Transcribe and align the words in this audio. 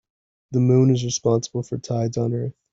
The 0.49 0.59
moon 0.59 0.89
is 0.89 1.05
responsible 1.05 1.61
for 1.61 1.77
tides 1.77 2.17
on 2.17 2.33
earth. 2.33 2.55